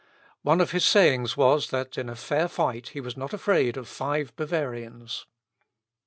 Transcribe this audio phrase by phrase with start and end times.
[0.41, 4.35] One of his sayings was, that in fair fight he was not afraid of five
[4.35, 5.27] Bavarians.